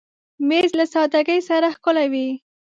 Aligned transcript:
مېز 0.47 0.69
له 0.79 0.85
سادګۍ 0.93 1.39
سره 1.49 1.67
ښکلی 1.75 2.07
وي. 2.13 2.29